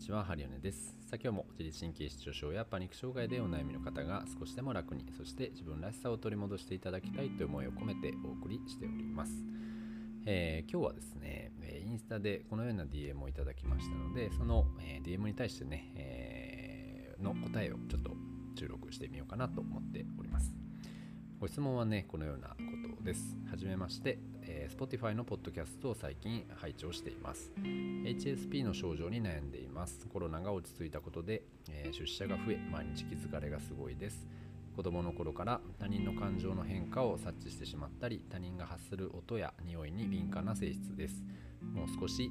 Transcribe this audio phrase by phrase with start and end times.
[0.00, 0.96] ちは、ハリオネです。
[1.02, 9.32] さあ今日も自律神経失調症やパニック障害でお悩みの方が少しでも楽に、そして自分らしさを取り戻していただきたいという思いを込めてお送りしております。
[10.24, 11.52] えー、今日はですね、
[11.86, 18.16] インスタでこのような DM をいただきましたので、その、え DM に対してね、えー、の答えをちょっと
[18.58, 20.54] 収録してみようかなと思っております。
[21.38, 22.54] ご質問はね、このようなこ
[22.96, 23.36] とです。
[23.50, 27.52] はじめまして、えー、Spotify のポッドキャストを最近拝聴しています。
[27.56, 30.06] HSP の症状に悩んでいます。
[30.12, 31.42] コロナが落ち着いたことで、
[31.92, 34.26] 出社が増え、毎日気づかれがすごいです。
[34.76, 41.22] 子供の頃から他人の感情の変化を察知してしまったり、他人が発する音や匂いに敏感な性質です。
[41.74, 42.30] もう少し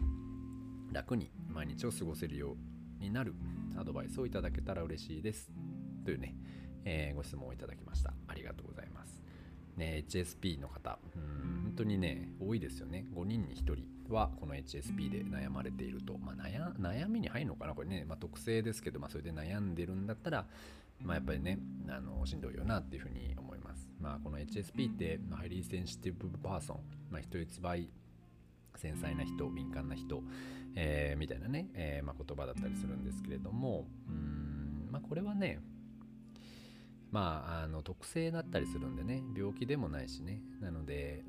[0.92, 2.56] 楽に毎日を過ごせるよ
[3.00, 3.36] うになる
[3.78, 5.52] アドバイスをいただけたら嬉しいです。
[6.04, 6.36] というね、
[6.86, 8.14] えー、ご質問をいただきました。
[8.28, 9.22] ありがとうございます。
[9.80, 13.06] ね、HSP の方、うん本当にね、多いですよね。
[13.16, 13.76] 5人に1人
[14.14, 16.18] はこの HSP で悩まれていると。
[16.18, 17.74] まあ、悩悩みに入るのかな？
[17.74, 20.46] これね、まあ、特性ですけど、まあ、それで悩んでるんだったら、
[21.02, 23.90] まあ、やっぱりね、あのしんどいよなっていうふうに思います。
[24.02, 26.80] まあ、この HSP って、 highly sensitive person、
[27.12, 27.90] まあ、人一倍
[28.76, 30.22] 繊細な人、敏感な人、
[30.76, 35.60] えー、みたいなね、えーまあ、言葉だったりするんですけれども、うん、まあ、これはね、
[37.12, 40.42] まあ、あの特性だったりするんでね病気でもないしね。
[40.62, 41.24] なので、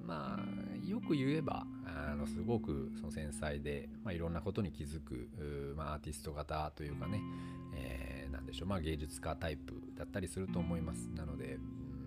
[0.00, 5.28] うん、まあよく言えばあのすごくその繊細で、まあ、いろんなことに気づく、
[5.76, 7.20] まあ、アーティスト型というかね、
[7.74, 11.08] えー、なんでしょう、まあ、芸術家タイプだったりすると思います。
[11.14, 11.58] なので、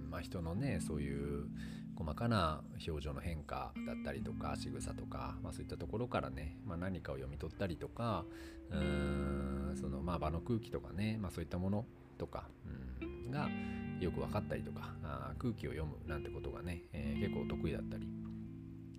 [0.09, 1.47] まあ、人のねそういう
[1.95, 8.23] 細かな表情の変化だったりとか仕草とか、まあ、そういったところからね、まあ、何かを読み取ったりとか
[8.72, 11.86] うーんそのまあ場の空気とかね、まあ、そういったもの
[12.19, 12.43] とか、
[13.01, 13.49] うん、が
[13.99, 18.07] よく分かったりとかあ空気を読むなんてことがね、えー、結構得意だったり、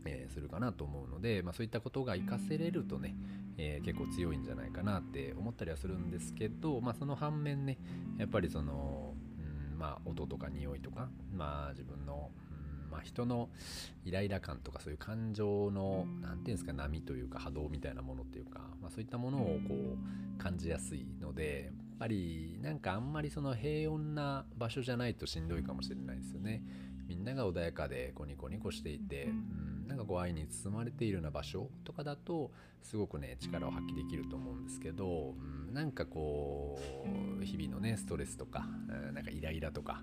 [0.04, 3.14] えー、するかなと思うので、まあ、そういったことが活かせれるとね、
[3.56, 7.78] えー、結構強いんじゃないかなって思ったりはするんですけど、まあ、その反面ね
[8.18, 9.14] やっぱりその、
[9.72, 12.30] うんまあ、音とか匂いとか、まあ、自分の、
[12.90, 13.48] まあ、人の
[14.04, 26.62] イライラ感とかそういう感情の何て言うんですか波というか波動みたいなものっていうか、まあ、そういったものをこう感じやすいのでぱりなんかあんまりその平穏な場所じゃないとしんどいかもしれないですよね。
[27.06, 29.32] みんなが穏やかでコニコニコしていて、う
[29.84, 32.52] ん、なんかこう愛に包まれているような場所とかだと
[32.82, 36.78] すごくね力を発揮できると思うんですけど、うん、なんかこ
[37.40, 40.02] う日々のねストレスとか、うん、なんかイライラとか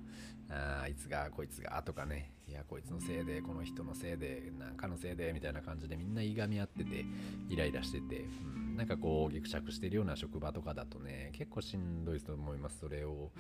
[0.50, 7.06] ああいつがこいつがとかねいやこいつのせいでこの人のせいでなんかのせいでみたいな感じでみんないがみ合ってて
[7.50, 8.26] イライラしてて、
[8.56, 13.32] うん、なんかこうぎくしゃくしてるような職場とかだとね結構しんどいと思いますそれを。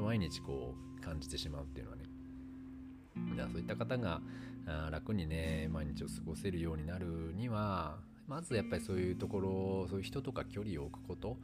[0.00, 2.04] 毎日こう感じてしまうっていうのはね。
[3.34, 4.20] じゃあそういった方が
[4.90, 11.38] 楽にね毎日を過ごせるようになるにはまずやっぱりそういうところそういう人とか距離を置くこと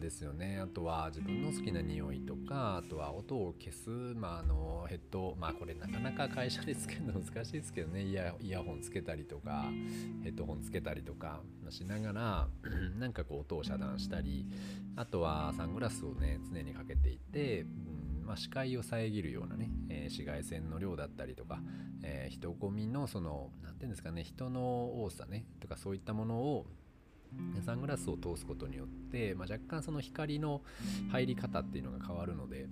[0.00, 0.58] ですよね。
[0.62, 8.04] あとは自分の好きな匂いとかあとは音を消す、まあ、あのヘッドまあこれなかなか会社でつけるの 難しいですけどね。
[8.04, 9.70] イヤイヤホンつけたりとか
[10.22, 12.48] ヘッドホンつけたりとかしながら
[12.98, 14.46] なんかこう音を遮断したり
[14.96, 17.98] あとはサングラスをね常にかけていて、うん
[18.28, 21.60] まあ、視界を遮るようなね、えー、紫外線の量だったりとか、
[22.02, 26.66] えー、人混みのその何て言うんですかね人の多さねとかそういったものを
[27.64, 30.62] サングラスを通すことによって、まあ、若干その光の
[31.10, 32.66] 入り方っていうのが変わるので、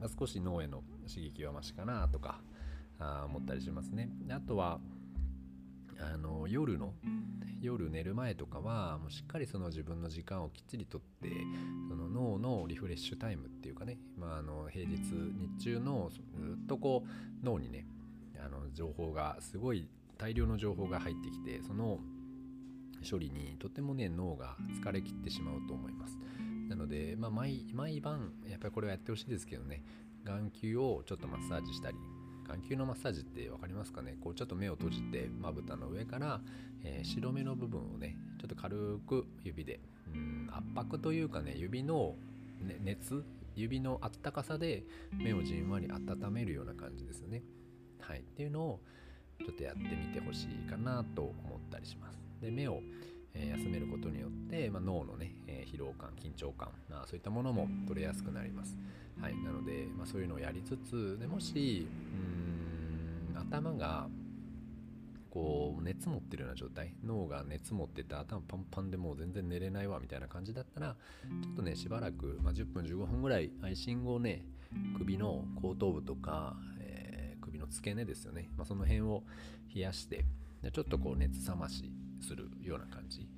[0.00, 2.40] まあ、少し脳への刺激はマシかなとか
[2.98, 4.10] あ思ったりしますね。
[4.30, 4.80] あとは
[6.00, 6.94] あの夜の
[7.60, 11.28] 夜寝る前とかはもうしっかりその自分の時間をきっちりとって
[11.88, 14.96] その脳のリフレッシュタイムっていうかね、まあ、あの平日
[15.58, 17.86] 日中のずっとこう脳にね
[18.44, 22.00] あの情報がすごい大量の情報が入ってきてその
[23.08, 26.18] 処理にとてもね脳が疲れきってしまうと思います。
[26.68, 29.84] なので、まあ、毎毎晩やっぱりこれはやってほしいですけどね。
[30.24, 31.96] 眼球をちょっとマッサージしたり
[32.46, 34.16] 眼球のマッサージって分かりますかね？
[34.20, 36.40] こうちょっと目を閉じてまぶたの上から、
[36.84, 39.80] えー、白目の部分をねちょっと軽く指で
[40.14, 42.14] うん圧迫というかね指の、
[42.60, 43.24] ね、熱
[43.56, 47.42] 指のあったかさで目をじんわり温めるような感じですよね。
[48.00, 48.80] はい、っていうのを
[49.40, 52.18] ちょっとやってみてほしいかなと思ったりします。
[52.40, 52.80] で目を
[53.34, 58.76] え休めることによって、まあ、脳のね、え疲労感緊張感、まあ、そういったものも取れやすくなります、
[59.20, 61.86] はい、なので、まあ、そういうのをやりつつでもし
[63.34, 64.08] うん頭が
[65.30, 70.94] こう熱持ってるような状態脳が熱持ってて頭パンパンでもう全然寝れないわみたいな感じだったら
[71.42, 74.44] ちょっとねしばらく、まあ、10分15分ぐらいアイシングをね
[74.98, 76.56] 首の後頭部とか、
[77.62, 79.22] の付け根ですよね、まあ、その辺を
[79.74, 80.24] 冷やして
[80.62, 83.28] でちょっとこう熱冷ましするような感じ。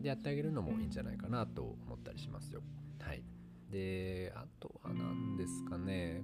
[0.00, 2.62] でやってあげるのもいいんじゃないかなと思ったりしますよ。
[3.00, 3.22] はい。
[3.70, 6.22] であとは何ですかね。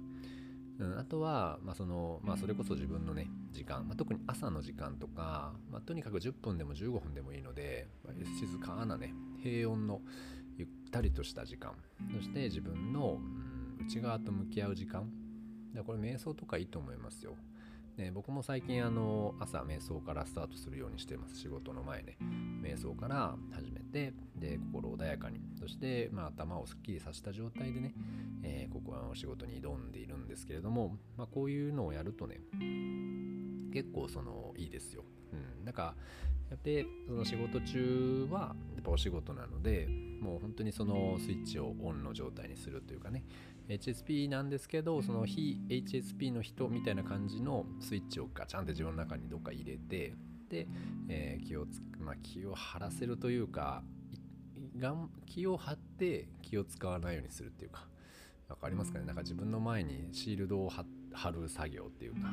[0.77, 10.01] うん、あとは、まあそのまあ、それこそ自分のね時間、まあ、特に朝の時間とか、まあ、とにかく10分でも15分でもいいので、まあ、静かなね平穏の
[10.57, 11.73] ゆったりとした時間。
[12.13, 13.19] そして自分の、
[13.79, 15.09] うん、内側と向き合う時間。
[15.75, 17.35] だこれ瞑想とかいいと思いますよ。
[17.97, 21.37] ね、僕も最近あの朝瞑想からスタートするようにしてます。
[21.37, 22.17] 仕事の前ね。
[22.61, 25.39] 瞑想から始めてで心穏やかに。
[25.57, 27.93] そして、まあ、頭をすっきりさせた状態でね、
[28.43, 32.41] えー、ここはお仕事に挑んでいるんですけれども、まあ、こういうのをやるとね
[33.73, 35.95] 結構そのいいですよ、うん、なんか
[36.49, 39.87] やってその仕事中はやっぱお仕事なので
[40.21, 43.23] もう本当にそのスイッチをオンの状態にするというかね
[43.69, 50.13] HSP なんですけどその非 HSP の人みたいな感じのスイッチをガチャンって自分の中にどっか入れて
[50.49, 50.67] で、
[51.09, 53.83] えー、気をつ、まあ、気を張らせるというか
[55.25, 57.87] 気を張って気を使わないようにするっていうか
[58.47, 59.05] 分かりますかね？
[59.05, 62.29] なんか自分の前にシールドを貼る作業っていうか。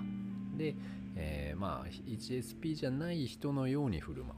[0.59, 0.75] で、
[1.17, 4.35] えー、まあ HSP じゃない人のように振る舞う。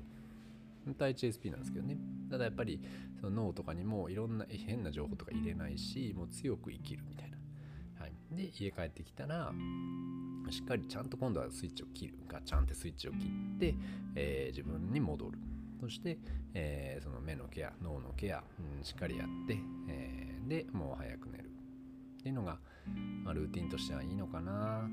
[0.84, 1.96] 本当は HSP なんですけどね
[2.34, 2.80] ただやっぱり
[3.20, 7.36] その脳とかにもいろんな変な情報とか入れないしもう強く生きるみたいな、
[8.00, 9.52] はい、で家帰ってきたら
[10.50, 12.14] しっかりちゃんと今度はスイッチを切る。
[12.28, 13.74] ガチャンってスイッチを切って、
[14.16, 15.38] えー、自分に戻る。
[15.80, 16.18] そして、
[16.54, 19.58] えー、その目のケア脳のケア、うん、しっかりやって、
[19.88, 21.44] えー、でもう早く寝る。
[21.44, 22.58] っていうのが、
[23.22, 24.88] まあ、ルーティンとしてはいいのかな。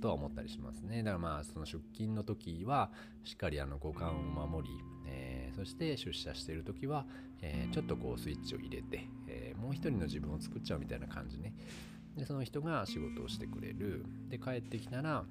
[0.00, 1.02] とは思ったりしますね。
[1.02, 2.90] だからまあその出勤の時は
[3.22, 4.74] しっかりあの五感を守り、
[5.10, 7.06] えー、そして出社している時は、
[7.42, 11.52] えー、ちょっとこうスイッチを入れて、えー、もう一人の自分を作っちゃうみたいな感じね。
[12.16, 14.04] でその人が仕事をしてくれる。
[14.28, 15.24] で帰ってきたら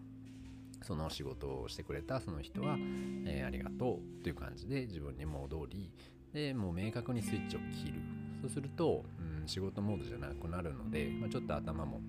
[0.81, 2.77] その仕事をしてくれたその人は、
[3.25, 5.91] え、ありがとうという感じで自分に戻り
[6.31, 7.99] でもう明確にスイッチを切る。
[8.41, 9.03] そうすると、
[9.41, 11.99] うん、仕事モードじゃなくなるので、まあ、ちょっと頭も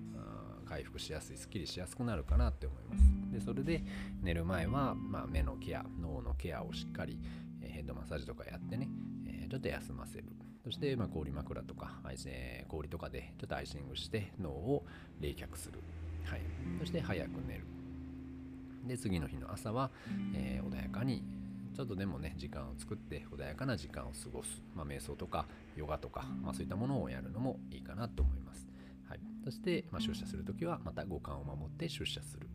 [0.71, 3.03] 回復しやすいすっきりしやすくなるかなって思います。
[3.33, 3.83] でそれで
[4.21, 7.19] 寝る前は、まあ、目のケア脳のケアをしっかり、
[7.61, 8.89] え、ヘッドマッサージとかやってね、
[9.27, 10.25] え、ちょっと休ませる。
[10.63, 14.85] そして、ま、氷枕とか、え、氷とかでちょっとアイシングして脳を
[15.19, 15.79] 冷却する、
[16.25, 16.41] はい、
[16.79, 17.65] そして早く寝る。
[18.87, 19.91] で次の日の朝は、
[20.35, 21.23] え、穏やかに
[21.75, 28.67] ちょっとでもね時間を作って穏やかな時間を過ごす、まあ、瞑想とかヨガとか、まあ、そういったものをやるのもいいかなと思います。
[29.07, 32.47] はい、そして、まあ、出社するときはまた五感を守って出社する、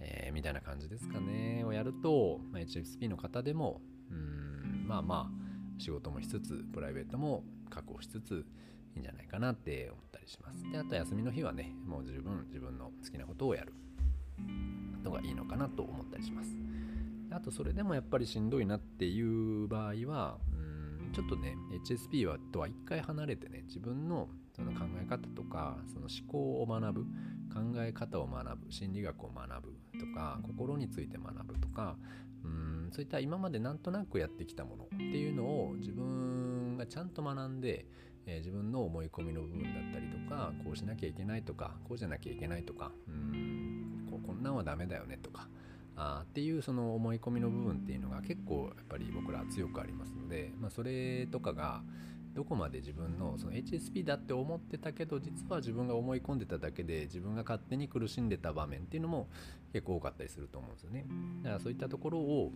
[0.00, 1.64] えー、みたいな感じですかね。
[1.64, 8.44] をやると、まあ、HSP の方でもうんまあまあ仕事もしつつプライベートも確保しつつ
[8.94, 10.70] いいんじゃないかなって思ったりします。
[10.70, 13.72] であと休みの日はねもう十分自分の好きなことをやる
[15.04, 16.56] のがいいのかなと思ったりします。
[17.30, 24.28] あとそれでもやっぱりしんどいなっていう場合はうんちょっとね HSP はとは一回離れてね自分の
[24.58, 27.02] その考え方とかその思考を学ぶ
[27.54, 31.96] 考え方を学ぶ心理学を学ぶとか心について学ぶとか
[32.44, 37.86] うんそういった今までなんとなくやってきたものっていうのを自分がちゃんと学んで、
[38.26, 45.48] えー、自分の思い込みの部分だったりとかこうしなきゃいけないとかこうじゃなきゃいけないとかうんこうこんなんはダメだよねとか
[45.96, 51.82] あっていうその思い込みの部分っていうのが結構やっぱり僕ら強くありますので、まあ、それとかが
[52.38, 59.26] どこまで自分のその HSP だって思ってたけど実は自分が思い込んでただけで自分が勝手に苦しんでた場面っていうのも
[59.72, 61.04] 結構多かったりすると思うんですよね。
[61.42, 62.52] だからそういったところを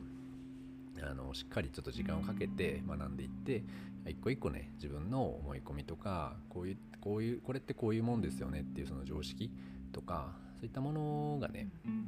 [1.02, 3.64] あのしっかりちょっと時間をかけて学んでいって
[4.06, 9.50] 一個一個ね自分の思い込みとかこういうこういうこれってこういうもんですよねっていうその常識
[9.90, 11.66] とかそういったものがね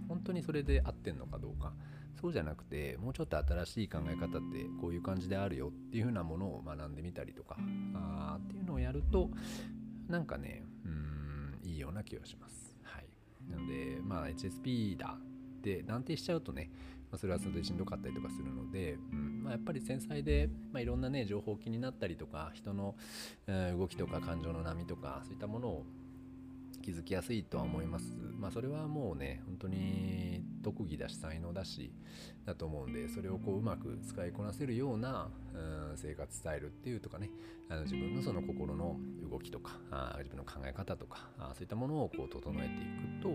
[0.09, 1.73] 本当にそれで合ってんのかどうか。
[2.21, 7.57] そうじゃなくてもうちょっと新しい考え方ってこういう感じであるよっていう風なものを学んでみたりとか
[7.93, 9.29] あっていうのをやると
[10.09, 12.79] なんかねうんいいような気がします。
[12.85, 13.07] はい、
[13.51, 16.71] なのでまあ HSP だって断定しちゃうとね、
[17.11, 19.43] ま、それはそれでしんどかったりとかするので、うん。
[19.43, 22.95] まあ、やっぱり繊細で、まあ、いろんなね情報気になったりとか人の、
[23.47, 25.87] え、動きとか感情の波とかそういったものを
[26.85, 28.05] 気づきやすいとは思います。
[28.39, 31.91] まあそれはもうね、本当に特技だし才能だし
[32.45, 37.31] だと思うんで、それをこううまく使いこなせるような、うん、生活スタイルっていうとかね、
[37.71, 38.99] あの自分のその心の
[39.31, 42.79] 動きとか、あ自分の考え方とかあ、そういったものをこう整えてい
[43.19, 43.31] くと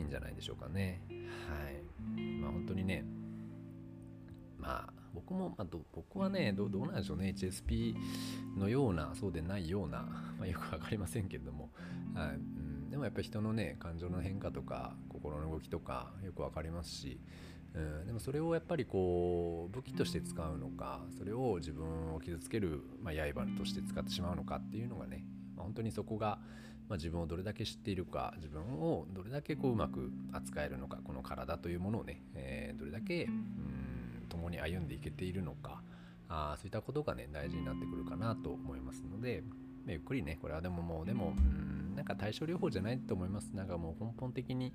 [0.00, 1.00] いいんじゃないでしょうかね。
[1.48, 2.20] はい。
[2.40, 3.04] まあ本当にね、
[4.58, 7.94] まあ僕も、まあ、僕はねどうなんでしょうね HSP
[8.58, 9.98] のようなそうでないような、
[10.38, 11.70] まあ、よく分かりませんけれども、
[12.14, 12.38] はい、
[12.94, 17.18] でもやっぱり人のね感情の変化とか心の動きとかよく分かりますし
[17.74, 25.24] うん、でもそれをやっぱりこう武器として使うのかそれを自分を傷つける、まあ、刃として使ってしまうのかっていうのがね、
[25.56, 26.38] まあ、本当にそこが、
[26.88, 35.82] まあ、自分をどれだけ知っているか自分をどれだけこううまく扱えるのかこの体というものをね、えー、どれだけうん共に歩んでいけているのか
[36.28, 39.42] あそういったことがね大事になってくるかなと思いますので、
[39.88, 43.50] ゆっくりねこれはでももうでもうんなんか対症療法じゃないと思います。
[43.54, 44.72] なんかもう根本的に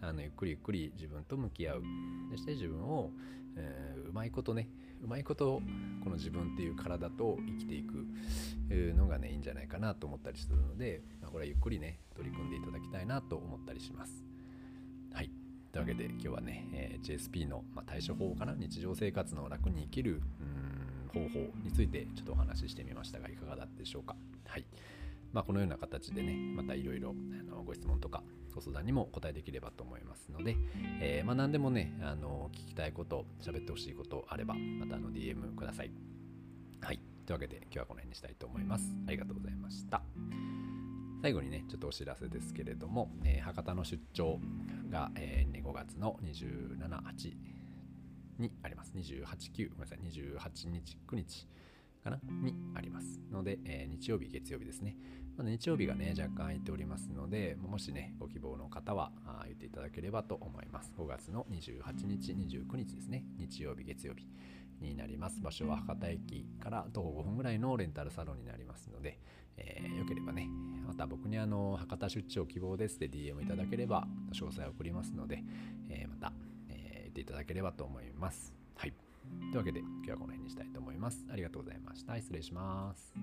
[0.00, 1.82] あのゆっくりゆっくり自分と向き合う。
[2.30, 3.10] そして自分を、
[3.56, 4.68] えー、うまいことね
[5.02, 5.60] うまいこと
[6.02, 8.06] この自分っていう体と生きていく
[8.96, 14.24] のがねいいんじゃないかなと思ったりするので、まあ、これはゆっくりね取り組んでいただきたいなと思ったりします。
[15.12, 15.30] はい。
[15.72, 18.54] というわけで今日はね、えー、JSP の、まあ、対処法かな？
[18.54, 20.22] 日常生活の楽に生きる
[21.12, 24.16] 方法についてちょっとお話ししてみましたがいかがだったでしょうか？
[24.46, 24.64] はい。
[25.32, 27.14] まあ、このような形でねまたいろいろ
[27.64, 28.22] ご質問とか
[28.54, 30.56] ご相談にも答えできればと思いますので、
[31.00, 35.90] えー、まあ、何でもねあの聞きたいこと喋ってほしいことあればまたあの DM ください。
[36.80, 37.00] はい。
[37.24, 38.84] というわけで今日はこの辺にしたいと思います。
[39.06, 40.02] ありがとうございました。
[41.22, 44.40] 最後にねちょっとお知らせですけれども、えー、博多の出張
[44.90, 47.34] が、えー、5月の278
[48.38, 48.92] にあります。
[48.96, 49.98] 289ごめんなさい。
[50.00, 51.46] 28日9日
[52.02, 52.18] かな？
[52.42, 54.96] にありますので、えー、日曜日月曜日ですね。
[55.36, 59.12] ま日曜日がね、若干空いておりますので、もしね、ご希望の方は
[59.46, 60.92] 言っていただければと思います。
[60.96, 64.26] 5月の28日、29日ですね、日曜日、月曜日
[64.80, 65.40] になります。
[65.40, 69.18] 場所は博多駅から徒歩5分ぐらいのレンタルサロンになりますので、
[69.56, 70.48] えー、よければね、
[70.86, 75.42] また僕にあの、博多出張希望ですって DM いただければ、詳細を送りますので、
[75.88, 76.32] えー、また、
[76.68, 78.54] えー、言っていただければと思います。
[78.76, 78.92] はい。
[78.92, 81.24] というわけで、今日はこの辺にしたいと思います。
[81.30, 82.16] ありがとうございました。
[82.16, 83.14] 失礼します。